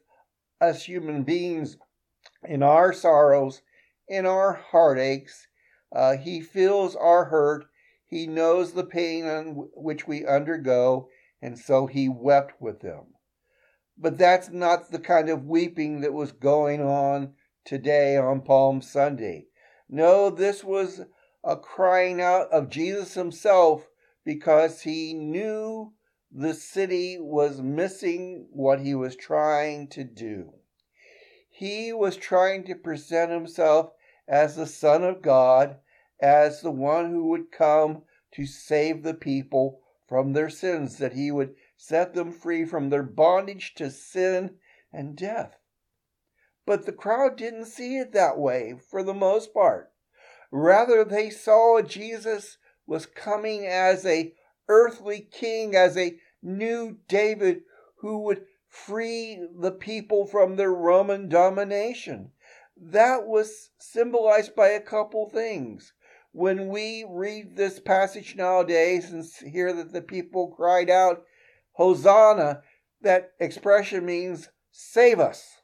us 0.60 0.84
human 0.84 1.22
beings, 1.24 1.76
in 2.44 2.62
our 2.62 2.92
sorrows, 2.92 3.62
in 4.08 4.26
our 4.26 4.52
heartaches, 4.52 5.46
uh, 5.94 6.16
He 6.16 6.40
feels 6.40 6.94
our 6.94 7.24
hurt. 7.26 7.64
He 8.06 8.26
knows 8.26 8.72
the 8.72 8.84
pain 8.84 9.24
which 9.74 10.06
we 10.06 10.26
undergo, 10.26 11.08
and 11.40 11.58
so 11.58 11.86
He 11.86 12.08
wept 12.08 12.60
with 12.60 12.80
them. 12.80 13.14
But 13.96 14.18
that's 14.18 14.50
not 14.50 14.90
the 14.90 14.98
kind 14.98 15.28
of 15.28 15.46
weeping 15.46 16.00
that 16.00 16.12
was 16.12 16.32
going 16.32 16.80
on 16.80 17.34
today 17.64 18.16
on 18.16 18.42
Palm 18.42 18.82
Sunday. 18.82 19.46
No, 19.88 20.30
this 20.30 20.64
was 20.64 21.02
a 21.44 21.56
crying 21.56 22.20
out 22.20 22.50
of 22.50 22.68
Jesus 22.68 23.14
Himself 23.14 23.88
because 24.24 24.82
He 24.82 25.14
knew 25.14 25.92
the 26.32 26.54
city 26.54 27.18
was 27.18 27.60
missing 27.60 28.46
what 28.52 28.80
he 28.80 28.94
was 28.94 29.16
trying 29.16 29.88
to 29.88 30.04
do. 30.04 30.52
He 31.48 31.92
was 31.92 32.16
trying 32.16 32.64
to 32.64 32.74
present 32.74 33.32
himself 33.32 33.92
as 34.28 34.54
the 34.56 34.66
Son 34.66 35.02
of 35.02 35.22
God, 35.22 35.78
as 36.20 36.60
the 36.60 36.70
one 36.70 37.10
who 37.10 37.28
would 37.28 37.50
come 37.50 38.02
to 38.32 38.46
save 38.46 39.02
the 39.02 39.14
people 39.14 39.80
from 40.06 40.32
their 40.32 40.48
sins, 40.48 40.98
that 40.98 41.14
he 41.14 41.30
would 41.30 41.54
set 41.76 42.14
them 42.14 42.30
free 42.32 42.64
from 42.64 42.90
their 42.90 43.02
bondage 43.02 43.74
to 43.74 43.90
sin 43.90 44.56
and 44.92 45.16
death. 45.16 45.56
But 46.64 46.86
the 46.86 46.92
crowd 46.92 47.36
didn't 47.36 47.66
see 47.66 47.98
it 47.98 48.12
that 48.12 48.38
way 48.38 48.74
for 48.88 49.02
the 49.02 49.14
most 49.14 49.52
part. 49.52 49.92
Rather, 50.52 51.04
they 51.04 51.30
saw 51.30 51.80
Jesus 51.82 52.58
was 52.86 53.06
coming 53.06 53.66
as 53.66 54.06
a 54.06 54.34
earthly 54.70 55.20
king, 55.20 55.74
as 55.74 55.96
a 55.96 56.16
new 56.42 56.96
David 57.08 57.62
who 57.98 58.20
would 58.20 58.46
free 58.68 59.44
the 59.58 59.72
people 59.72 60.24
from 60.24 60.56
their 60.56 60.72
Roman 60.72 61.28
domination. 61.28 62.30
That 62.76 63.26
was 63.26 63.70
symbolized 63.78 64.54
by 64.54 64.68
a 64.68 64.80
couple 64.80 65.28
things. 65.28 65.92
When 66.32 66.68
we 66.68 67.04
read 67.06 67.56
this 67.56 67.80
passage 67.80 68.36
nowadays 68.36 69.10
and 69.10 69.24
hear 69.52 69.72
that 69.72 69.92
the 69.92 70.00
people 70.00 70.54
cried 70.56 70.88
out, 70.88 71.24
Hosanna, 71.72 72.62
that 73.02 73.32
expression 73.40 74.06
means 74.06 74.48
save 74.70 75.18
us. 75.18 75.56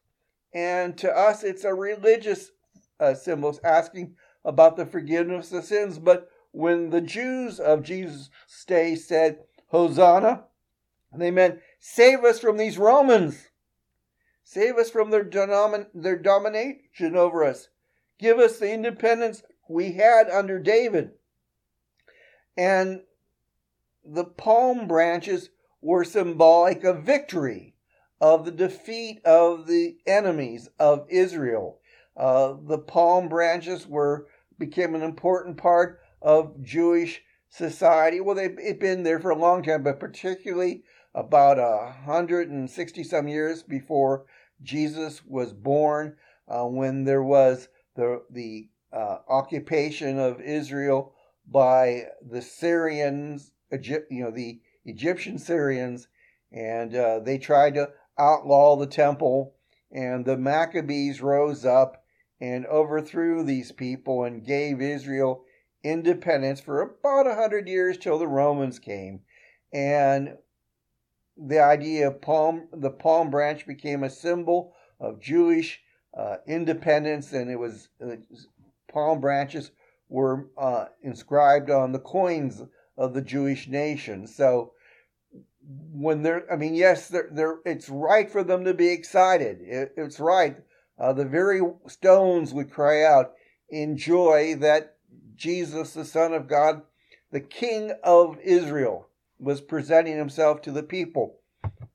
And 0.53 0.99
to 0.99 1.11
us, 1.17 1.45
it's 1.45 1.65
a 1.65 1.73
religious 1.73 2.51
uh, 2.99 3.15
symbol 3.15 3.57
asking 3.63 4.17
about 4.45 4.77
the 4.77 4.87
forgiveness 4.87 5.53
of 5.53 5.65
sins. 5.65 5.99
But 5.99 6.29
when 6.57 6.89
the 6.89 7.03
Jews 7.03 7.61
of 7.61 7.83
Jesus' 7.83 8.31
day 8.67 8.95
said, 8.95 9.41
Hosanna, 9.69 10.45
they 11.15 11.31
meant, 11.31 11.61
save 11.79 12.25
us 12.25 12.41
from 12.41 12.57
these 12.57 12.79
Romans. 12.79 13.49
Save 14.43 14.79
us 14.79 14.89
from 14.89 15.11
their, 15.11 15.23
domin- 15.23 15.89
their 15.93 16.17
domination 16.17 17.15
over 17.15 17.45
us. 17.45 17.69
Give 18.19 18.39
us 18.39 18.59
the 18.59 18.73
independence 18.73 19.43
we 19.69 19.93
had 19.93 20.31
under 20.31 20.59
David. 20.59 21.11
And 22.57 23.03
the 24.03 24.25
palm 24.25 24.89
branches 24.89 25.51
were 25.83 26.05
symbolic 26.05 26.85
of 26.85 27.03
victory, 27.03 27.75
of 28.19 28.47
the 28.47 28.51
defeat 28.51 29.21
of 29.27 29.67
the 29.67 29.99
enemies 30.07 30.71
of 30.79 31.07
Israel. 31.11 31.81
Uh, 32.17 32.55
the 32.67 32.79
palm 32.79 33.29
branches 33.29 33.87
were 33.87 34.29
became 34.59 34.95
an 34.95 35.03
important 35.03 35.59
part 35.59 36.01
of 36.27 36.61
Jewish 36.61 37.23
society. 37.49 38.21
Well, 38.21 38.35
they've 38.35 38.81
been 38.81 39.05
there 39.05 39.21
for 39.21 39.31
a 39.31 39.39
long 39.39 39.63
time, 39.63 39.85
but 39.85 40.01
particularly 40.01 40.83
about 41.15 41.59
a 41.59 41.93
hundred 42.05 42.51
and 42.51 42.69
sixty 42.69 43.05
some 43.05 43.29
years 43.29 43.63
before 43.63 44.27
Jesus 44.61 45.23
was 45.25 45.53
born, 45.53 46.17
uh, 46.49 46.65
when 46.65 47.05
there 47.05 47.23
was 47.23 47.69
the 47.95 48.25
the 48.29 48.69
uh, 48.93 49.19
occupation 49.29 50.19
of 50.19 50.41
Israel 50.41 51.15
by 51.47 52.09
the 52.29 52.43
Syrians, 52.43 53.53
Egypt, 53.73 54.11
you 54.11 54.25
know, 54.25 54.33
the 54.33 54.61
Egyptian 54.85 55.39
Syrians, 55.39 56.09
and 56.51 56.95
uh, 56.95 57.21
they 57.21 57.39
tried 57.39 57.75
to 57.75 57.91
outlaw 58.19 58.75
the 58.75 58.89
temple, 58.89 59.55
and 59.93 60.25
the 60.25 60.37
Maccabees 60.37 61.23
rose 61.23 61.65
up 61.65 62.03
and 62.41 62.67
overthrew 62.67 63.45
these 63.45 63.71
people 63.71 64.25
and 64.25 64.45
gave 64.45 64.81
Israel 64.83 65.45
independence 65.91 66.61
for 66.61 66.83
about 66.83 67.27
a 67.27 67.35
hundred 67.35 67.69
years 67.69 67.97
till 67.97 68.19
the 68.19 68.27
Romans 68.27 68.79
came. 68.79 69.21
And 69.73 70.37
the 71.37 71.61
idea 71.61 72.09
of 72.09 72.21
palm, 72.21 72.69
the 72.73 72.91
palm 72.91 73.31
branch 73.31 73.67
became 73.67 74.03
a 74.03 74.11
symbol 74.11 74.75
of 74.99 75.21
Jewish 75.21 75.81
uh, 76.17 76.37
independence, 76.47 77.33
and 77.33 77.51
it 77.51 77.57
was 77.57 77.89
uh, 78.03 78.17
palm 78.91 79.21
branches 79.21 79.71
were 80.09 80.49
uh, 80.57 80.87
inscribed 81.03 81.71
on 81.71 81.93
the 81.93 81.99
coins 81.99 82.63
of 82.97 83.13
the 83.13 83.23
Jewish 83.23 83.69
nation. 83.69 84.27
So 84.27 84.73
when 85.93 86.23
they're, 86.23 86.51
I 86.51 86.57
mean, 86.57 86.75
yes, 86.75 87.09
they're, 87.09 87.29
they're, 87.31 87.59
it's 87.65 87.89
right 87.89 88.31
for 88.31 88.43
them 88.43 88.65
to 88.65 88.73
be 88.73 88.89
excited. 88.89 89.59
It, 89.61 89.93
it's 89.97 90.21
right. 90.21 90.57
Uh, 90.99 91.13
the 91.13 91.25
very 91.25 91.61
stones 91.89 92.55
would 92.55 92.71
cry 92.71 93.03
out 93.03 93.33
in 93.69 93.99
joy 93.99 94.55
that 94.57 94.96
Jesus, 95.37 95.93
the 95.93 96.05
Son 96.05 96.33
of 96.33 96.49
God, 96.49 96.83
the 97.31 97.41
King 97.41 97.93
of 98.03 98.39
Israel, 98.41 99.09
was 99.39 99.61
presenting 99.61 100.17
himself 100.17 100.63
to 100.63 100.73
the 100.73 100.83
people. 100.83 101.41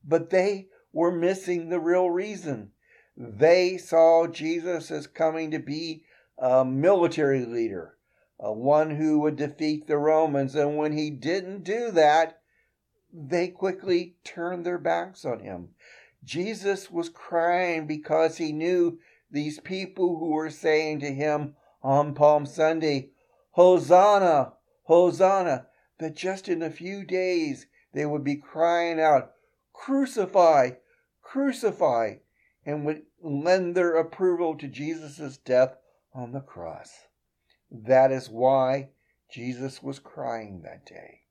But 0.04 0.30
they 0.30 0.67
were 0.93 1.12
missing 1.12 1.69
the 1.69 1.80
real 1.80 2.10
reason. 2.10 2.71
They 3.17 3.77
saw 3.77 4.27
Jesus 4.27 4.91
as 4.91 5.08
coming 5.08 5.51
to 5.51 5.60
be 5.60 6.04
a 6.38 6.65
military 6.65 7.45
leader, 7.45 7.97
uh, 8.43 8.51
one 8.51 8.91
who 8.95 9.19
would 9.19 9.36
defeat 9.36 9.88
the 9.88 9.97
Romans. 9.97 10.56
And 10.56 10.77
when 10.77 10.93
he 10.93 11.10
didn't 11.10 11.63
do 11.63 11.91
that, 11.91 12.41
they 13.13 13.49
quickly 13.49 14.15
turned 14.23 14.65
their 14.65 14.77
backs 14.77 15.25
on 15.25 15.39
him. 15.39 15.69
Jesus 16.23 16.89
was 16.91 17.10
crying 17.10 17.88
because 17.88 18.38
he 18.38 18.51
knew 18.51 18.99
these 19.30 19.60
people 19.60 20.17
who 20.19 20.30
were 20.30 20.49
saying 20.49 20.99
to 20.99 21.12
him 21.12 21.56
on 21.84 22.13
Palm 22.13 22.45
Sunday, 22.45 23.10
Hosanna, 23.51 24.53
Hosanna, 24.83 25.67
that 25.99 26.15
just 26.15 26.47
in 26.47 26.61
a 26.61 26.69
few 26.69 27.05
days 27.05 27.67
they 27.93 28.05
would 28.05 28.23
be 28.23 28.35
crying 28.35 28.99
out, 28.99 29.33
Crucify, 29.73 30.71
crucify, 31.21 32.15
and 32.65 32.85
would 32.85 33.03
lend 33.21 33.75
their 33.75 33.95
approval 33.95 34.55
to 34.57 34.67
Jesus' 34.67 35.37
death 35.37 35.75
on 36.13 36.31
the 36.31 36.41
cross. 36.41 37.07
That 37.71 38.11
is 38.11 38.29
why 38.29 38.89
Jesus 39.31 39.81
was 39.81 39.99
crying 39.99 40.61
that 40.63 40.85
day. 40.85 41.21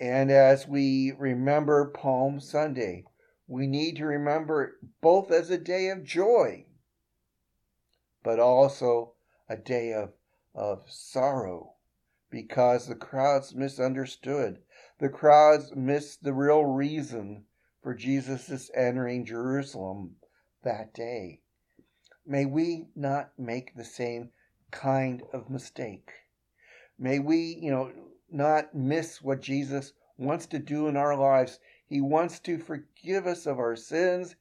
And 0.00 0.30
as 0.30 0.66
we 0.66 1.12
remember 1.18 1.86
Palm 1.86 2.40
Sunday, 2.40 3.04
we 3.46 3.66
need 3.66 3.96
to 3.96 4.06
remember 4.06 4.62
it 4.62 4.70
both 5.00 5.30
as 5.30 5.50
a 5.50 5.58
day 5.58 5.88
of 5.88 6.04
joy, 6.04 6.66
but 8.22 8.38
also 8.38 9.14
a 9.48 9.56
day 9.56 9.92
of, 9.92 10.12
of 10.58 10.82
sorrow 10.90 11.76
because 12.30 12.88
the 12.88 12.94
crowds 12.96 13.54
misunderstood. 13.54 14.58
The 14.98 15.08
crowds 15.08 15.72
missed 15.76 16.24
the 16.24 16.34
real 16.34 16.64
reason 16.64 17.44
for 17.80 17.94
Jesus' 17.94 18.68
entering 18.74 19.24
Jerusalem 19.24 20.16
that 20.64 20.92
day. 20.92 21.42
May 22.26 22.44
we 22.44 22.88
not 22.96 23.38
make 23.38 23.76
the 23.76 23.84
same 23.84 24.30
kind 24.72 25.22
of 25.32 25.48
mistake. 25.48 26.10
May 26.98 27.20
we, 27.20 27.56
you 27.62 27.70
know, 27.70 27.92
not 28.28 28.74
miss 28.74 29.22
what 29.22 29.40
Jesus 29.40 29.92
wants 30.16 30.46
to 30.46 30.58
do 30.58 30.88
in 30.88 30.96
our 30.96 31.16
lives. 31.16 31.60
He 31.86 32.00
wants 32.00 32.40
to 32.40 32.58
forgive 32.58 33.28
us 33.28 33.46
of 33.46 33.60
our 33.60 33.76
sins. 33.76 34.34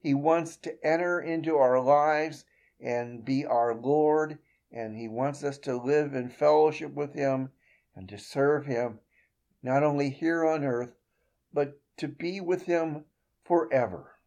He 0.00 0.14
wants 0.14 0.56
to 0.58 0.86
enter 0.86 1.20
into 1.20 1.56
our 1.56 1.80
lives 1.80 2.44
and 2.80 3.24
be 3.24 3.44
our 3.44 3.74
Lord. 3.74 4.38
And 4.74 4.96
He 4.96 5.06
wants 5.06 5.44
us 5.44 5.56
to 5.58 5.76
live 5.76 6.14
in 6.14 6.28
fellowship 6.28 6.92
with 6.92 7.14
Him 7.14 7.50
and 7.94 8.08
to 8.08 8.18
serve 8.18 8.66
Him, 8.66 8.98
not 9.62 9.84
only 9.84 10.10
here 10.10 10.44
on 10.44 10.64
earth, 10.64 10.96
but 11.52 11.80
to 11.98 12.08
be 12.08 12.40
with 12.40 12.64
Him 12.64 13.04
forever. 13.44 14.18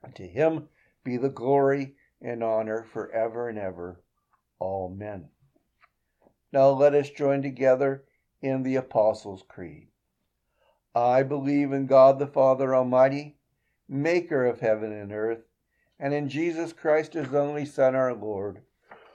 And 0.00 0.14
to 0.14 0.28
Him 0.28 0.68
be 1.02 1.16
the 1.16 1.28
glory 1.28 1.96
and 2.20 2.44
honor 2.44 2.84
forever 2.84 3.48
and 3.48 3.58
ever. 3.58 4.00
Amen. 4.60 5.28
Now 6.52 6.68
let 6.68 6.94
us 6.94 7.10
join 7.10 7.42
together 7.42 8.04
in 8.40 8.62
the 8.62 8.76
Apostles' 8.76 9.42
Creed. 9.48 9.88
I 10.94 11.24
believe 11.24 11.72
in 11.72 11.86
God 11.86 12.20
the 12.20 12.28
Father 12.28 12.76
Almighty, 12.76 13.38
maker 13.88 14.46
of 14.46 14.60
heaven 14.60 14.92
and 14.92 15.10
earth, 15.10 15.42
and 15.98 16.14
in 16.14 16.28
Jesus 16.28 16.72
Christ, 16.72 17.14
his 17.14 17.34
only 17.34 17.64
Son, 17.64 17.96
our 17.96 18.14
Lord, 18.14 18.62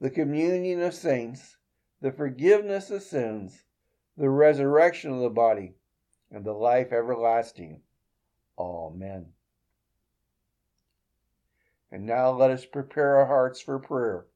the 0.00 0.10
communion 0.10 0.82
of 0.82 0.94
saints, 0.94 1.56
the 2.00 2.12
forgiveness 2.12 2.90
of 2.90 3.02
sins, 3.02 3.64
the 4.16 4.28
resurrection 4.28 5.12
of 5.12 5.20
the 5.20 5.30
body, 5.30 5.74
and 6.30 6.44
the 6.44 6.52
life 6.52 6.92
everlasting. 6.92 7.80
Amen. 8.58 9.26
And 11.90 12.06
now 12.06 12.30
let 12.32 12.50
us 12.50 12.64
prepare 12.64 13.16
our 13.16 13.26
hearts 13.26 13.60
for 13.60 13.78
prayer. 13.78 14.26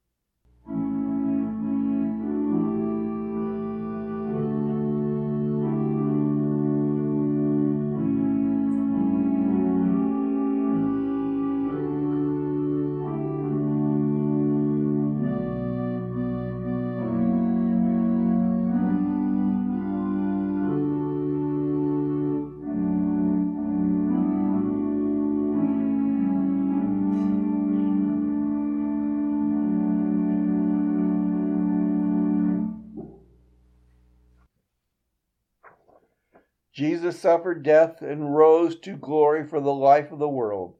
Jesus 36.79 37.19
suffered 37.19 37.64
death 37.64 38.03
and 38.03 38.37
rose 38.37 38.79
to 38.79 38.97
glory 38.97 39.45
for 39.45 39.59
the 39.59 39.75
life 39.75 40.12
of 40.12 40.21
the 40.21 40.29
world. 40.29 40.77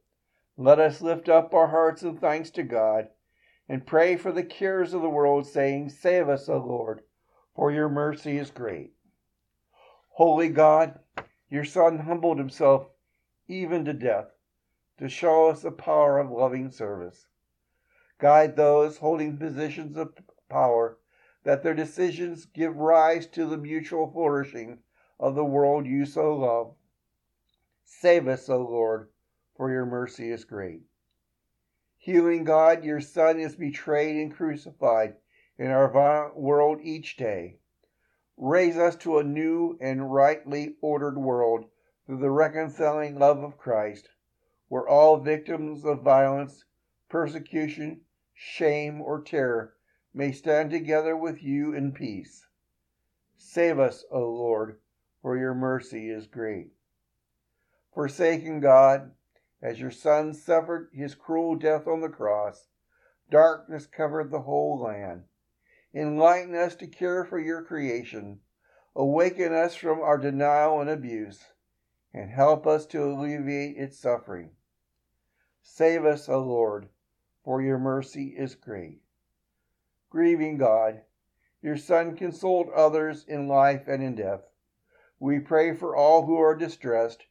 Let 0.57 0.79
us 0.79 1.03
lift 1.03 1.29
up 1.29 1.53
our 1.53 1.67
hearts 1.67 2.05
in 2.05 2.19
thanks 2.19 2.51
to 2.51 2.63
God 2.63 3.09
and 3.69 3.85
pray 3.85 4.15
for 4.15 4.31
the 4.31 4.45
cures 4.45 4.95
of 4.95 5.03
the 5.03 5.11
world, 5.11 5.45
saying, 5.45 5.89
Save 5.89 6.29
us, 6.29 6.49
O 6.49 6.59
Lord, 6.59 7.03
for 7.57 7.73
your 7.73 7.89
mercy 7.89 8.39
is 8.39 8.53
great. 8.53 8.93
Holy 10.11 10.49
God, 10.49 11.01
your 11.51 11.65
Son 11.65 11.99
humbled 11.99 12.39
himself 12.39 12.87
even 13.49 13.85
to 13.85 13.93
death 13.93 14.31
to 15.01 15.09
show 15.09 15.49
us 15.49 15.63
the 15.63 15.73
power 15.73 16.21
of 16.21 16.31
loving 16.31 16.71
service. 16.71 17.27
Guide 18.21 18.55
those 18.55 18.99
holding 18.99 19.37
positions 19.37 19.97
of 19.97 20.15
power 20.49 20.99
that 21.43 21.65
their 21.65 21.75
decisions 21.75 22.47
give 22.47 22.77
rise 22.77 23.27
to 23.27 23.47
the 23.47 23.59
mutual 23.59 24.09
flourishing 24.13 24.79
of 25.21 25.35
the 25.35 25.45
world 25.45 25.87
you 25.87 26.05
so 26.05 26.37
love. 26.37 26.75
Save 27.85 28.29
us, 28.29 28.49
O 28.49 28.59
Lord, 28.59 29.09
for 29.57 29.71
your 29.71 29.87
mercy 29.87 30.31
is 30.31 30.45
great. 30.45 30.83
Healing 31.97 32.45
God, 32.45 32.85
your 32.85 33.01
Son 33.01 33.41
is 33.41 33.57
betrayed 33.57 34.17
and 34.17 34.33
crucified 34.33 35.17
in 35.59 35.67
our 35.67 35.91
violent 35.91 36.37
world 36.37 36.81
each 36.83 37.17
day. 37.17 37.59
Raise 38.37 38.77
us 38.77 38.95
to 38.97 39.19
a 39.19 39.25
new 39.25 39.77
and 39.81 40.13
rightly 40.13 40.77
ordered 40.81 41.19
world 41.19 41.65
through 42.07 42.19
the 42.19 42.31
reconciling 42.31 43.19
love 43.19 43.43
of 43.43 43.59
Christ, 43.59 44.09
where 44.69 44.87
all 44.87 45.17
victims 45.19 45.85
of 45.85 46.03
violence, 46.03 46.65
persecution, 47.09 48.03
shame, 48.33 49.01
or 49.01 49.21
terror 49.21 49.75
may 50.15 50.31
stand 50.31 50.71
together 50.71 51.17
with 51.17 51.43
you 51.43 51.75
in 51.75 51.91
peace. 51.91 52.47
Save 53.37 53.81
us, 53.81 54.05
O 54.13 54.21
Lord, 54.21 54.79
for 55.23 55.37
your 55.37 55.55
mercy 55.55 56.11
is 56.11 56.27
great. 56.27 56.69
Forsaken 57.95 58.61
God, 58.61 59.11
as 59.61 59.81
your 59.81 59.91
Son 59.91 60.33
suffered 60.33 60.91
his 60.93 61.15
cruel 61.15 61.57
death 61.57 61.87
on 61.87 62.01
the 62.01 62.09
cross, 62.09 62.69
darkness 63.31 63.87
covered 63.87 64.31
the 64.31 64.43
whole 64.43 64.81
land. 64.81 65.25
Enlighten 65.95 66.55
us 66.55 66.77
to 66.77 66.87
care 66.87 67.25
for 67.25 67.41
your 67.41 67.63
creation. 67.63 68.41
Awaken 68.95 69.53
us 69.53 69.75
from 69.75 70.01
our 70.01 70.19
denial 70.19 70.81
and 70.81 70.91
abuse, 70.91 71.41
and 72.13 72.31
help 72.31 72.67
us 72.67 72.87
to 72.87 73.03
alleviate 73.03 73.77
its 73.77 73.99
suffering. 73.99 74.51
Save 75.63 76.05
us, 76.05 76.29
O 76.29 76.41
Lord, 76.41 76.89
for 77.45 77.61
your 77.63 77.79
mercy 77.79 78.35
is 78.37 78.55
great. 78.55 79.01
Grieving 80.11 80.57
God, 80.57 81.03
your 81.63 81.77
Son 81.77 82.17
consoled 82.17 82.69
others 82.75 83.25
in 83.27 83.49
life 83.49 83.89
and 83.89 84.03
in 84.03 84.15
death. 84.15 84.43
We 85.21 85.41
pray 85.41 85.75
for 85.75 85.97
all 85.97 86.27
who 86.27 86.37
are 86.37 86.55
distressed, 86.55 87.27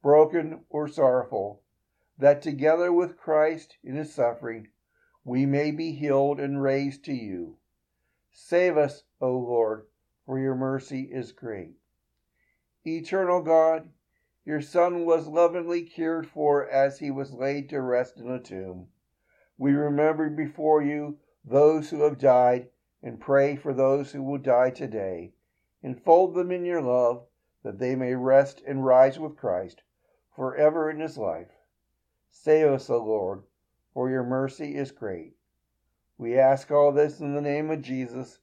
broken, 0.00 0.64
or 0.70 0.86
sorrowful, 0.86 1.62
that 2.16 2.40
together 2.40 2.92
with 2.92 3.16
Christ 3.16 3.78
in 3.82 3.96
his 3.96 4.14
suffering, 4.14 4.68
we 5.24 5.44
may 5.44 5.72
be 5.72 5.92
healed 5.92 6.38
and 6.38 6.62
raised 6.62 7.04
to 7.06 7.12
you. 7.12 7.58
Save 8.30 8.76
us, 8.76 9.02
O 9.20 9.32
Lord, 9.32 9.86
for 10.24 10.38
your 10.38 10.54
mercy 10.54 11.08
is 11.12 11.32
great. 11.32 11.74
Eternal 12.86 13.42
God, 13.42 13.90
your 14.44 14.60
Son 14.60 15.04
was 15.04 15.26
lovingly 15.26 15.82
cared 15.82 16.28
for 16.28 16.68
as 16.68 17.00
he 17.00 17.10
was 17.10 17.32
laid 17.32 17.68
to 17.70 17.80
rest 17.80 18.18
in 18.18 18.30
a 18.30 18.40
tomb. 18.40 18.86
We 19.58 19.72
remember 19.72 20.30
before 20.30 20.80
you 20.80 21.18
those 21.44 21.90
who 21.90 22.02
have 22.02 22.18
died 22.18 22.68
and 23.02 23.20
pray 23.20 23.56
for 23.56 23.74
those 23.74 24.12
who 24.12 24.22
will 24.22 24.38
die 24.38 24.70
today. 24.70 25.34
Enfold 25.82 26.34
them 26.34 26.52
in 26.52 26.64
your 26.64 26.80
love 26.80 27.26
that 27.62 27.78
they 27.78 27.94
may 27.94 28.14
rest 28.14 28.62
and 28.66 28.84
rise 28.84 29.18
with 29.18 29.36
Christ 29.36 29.82
forever 30.34 30.90
in 30.90 31.00
his 31.00 31.16
life. 31.16 31.50
Save 32.30 32.68
us, 32.68 32.90
O 32.90 32.98
Lord, 32.98 33.42
for 33.92 34.10
your 34.10 34.24
mercy 34.24 34.74
is 34.74 34.90
great. 34.90 35.36
We 36.18 36.38
ask 36.38 36.70
all 36.70 36.92
this 36.92 37.20
in 37.20 37.34
the 37.34 37.40
name 37.40 37.70
of 37.70 37.82
Jesus, 37.82 38.38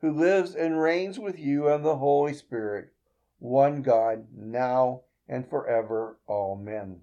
who 0.00 0.12
lives 0.12 0.54
and 0.54 0.80
reigns 0.80 1.18
with 1.18 1.38
you 1.38 1.68
and 1.68 1.84
the 1.84 1.96
Holy 1.96 2.34
Spirit, 2.34 2.92
one 3.38 3.82
God, 3.82 4.26
now 4.36 5.02
and 5.28 5.48
forever. 5.48 6.18
Amen. 6.28 7.00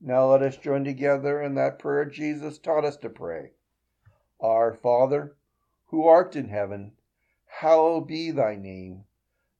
Now 0.00 0.30
let 0.30 0.42
us 0.42 0.56
join 0.56 0.84
together 0.84 1.42
in 1.42 1.54
that 1.56 1.78
prayer 1.78 2.04
Jesus 2.04 2.58
taught 2.58 2.84
us 2.84 2.96
to 2.98 3.10
pray. 3.10 3.52
Our 4.40 4.72
Father, 4.72 5.36
who 5.86 6.06
art 6.06 6.36
in 6.36 6.48
heaven, 6.48 6.92
hallowed 7.46 8.06
be 8.06 8.30
thy 8.30 8.56
name. 8.56 9.04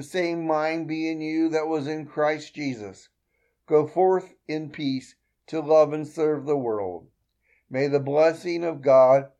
The 0.00 0.04
same 0.04 0.46
mind 0.46 0.88
be 0.88 1.10
in 1.10 1.20
you 1.20 1.50
that 1.50 1.68
was 1.68 1.86
in 1.86 2.06
Christ 2.06 2.54
Jesus. 2.54 3.10
Go 3.66 3.86
forth 3.86 4.34
in 4.48 4.70
peace 4.70 5.14
to 5.48 5.60
love 5.60 5.92
and 5.92 6.08
serve 6.08 6.46
the 6.46 6.56
world. 6.56 7.06
May 7.68 7.86
the 7.86 8.00
blessing 8.00 8.64
of 8.64 8.80
God, 8.80 9.30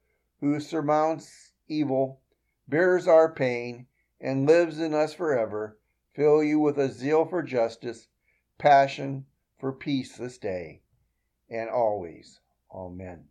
who 0.40 0.60
surmounts 0.60 1.52
evil, 1.66 2.20
bears 2.68 3.08
our 3.08 3.32
pain, 3.32 3.86
and 4.20 4.46
lives 4.46 4.78
in 4.78 4.92
us 4.92 5.14
forever, 5.14 5.78
fill 6.12 6.44
you 6.44 6.60
with 6.60 6.76
a 6.76 6.92
zeal 6.92 7.24
for 7.24 7.42
justice, 7.42 8.08
passion 8.58 9.24
for 9.58 9.72
peace 9.72 10.18
this 10.18 10.36
day 10.36 10.82
and 11.48 11.70
always. 11.70 12.38
Amen. 12.70 13.29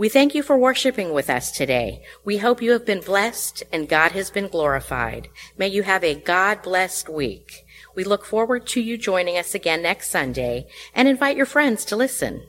We 0.00 0.08
thank 0.08 0.34
you 0.34 0.42
for 0.42 0.56
worshiping 0.56 1.12
with 1.12 1.28
us 1.28 1.50
today. 1.50 2.00
We 2.24 2.38
hope 2.38 2.62
you 2.62 2.72
have 2.72 2.86
been 2.86 3.02
blessed 3.02 3.64
and 3.70 3.86
God 3.86 4.12
has 4.12 4.30
been 4.30 4.48
glorified. 4.48 5.28
May 5.58 5.68
you 5.68 5.82
have 5.82 6.02
a 6.02 6.14
God 6.14 6.62
blessed 6.62 7.10
week. 7.10 7.66
We 7.94 8.04
look 8.04 8.24
forward 8.24 8.66
to 8.68 8.80
you 8.80 8.96
joining 8.96 9.36
us 9.36 9.54
again 9.54 9.82
next 9.82 10.08
Sunday 10.08 10.68
and 10.94 11.06
invite 11.06 11.36
your 11.36 11.44
friends 11.44 11.84
to 11.84 11.96
listen. 11.96 12.46